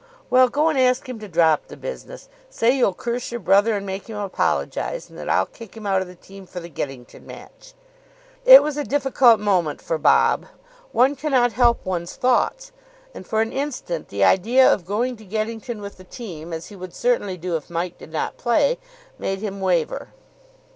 Well, 0.31 0.49
go 0.49 0.67
and 0.69 0.79
ask 0.79 1.07
him 1.07 1.19
to 1.19 1.27
drop 1.27 1.67
the 1.67 1.77
business. 1.77 2.27
Say 2.49 2.75
you'll 2.75 2.95
curse 2.95 3.29
your 3.29 3.39
brother 3.39 3.75
and 3.77 3.85
make 3.85 4.07
him 4.09 4.17
apologise, 4.17 5.11
and 5.11 5.19
that 5.19 5.29
I'll 5.29 5.45
kick 5.45 5.77
him 5.77 5.85
out 5.85 6.01
of 6.01 6.07
the 6.07 6.15
team 6.15 6.47
for 6.47 6.59
the 6.59 6.69
Geddington 6.69 7.23
match." 7.27 7.75
It 8.43 8.63
was 8.63 8.77
a 8.77 8.83
difficult 8.83 9.39
moment 9.39 9.79
for 9.79 9.99
Bob. 9.99 10.47
One 10.91 11.15
cannot 11.15 11.53
help 11.53 11.85
one's 11.85 12.15
thoughts, 12.15 12.71
and 13.13 13.27
for 13.27 13.41
an 13.41 13.51
instant 13.51 14.07
the 14.07 14.23
idea 14.23 14.67
of 14.73 14.87
going 14.87 15.17
to 15.17 15.23
Geddington 15.23 15.81
with 15.81 15.97
the 15.97 16.03
team, 16.03 16.51
as 16.51 16.69
he 16.69 16.75
would 16.75 16.95
certainly 16.95 17.37
do 17.37 17.55
if 17.55 17.69
Mike 17.69 17.99
did 17.99 18.11
not 18.11 18.37
play, 18.37 18.79
made 19.19 19.37
him 19.41 19.61
waver. 19.61 20.07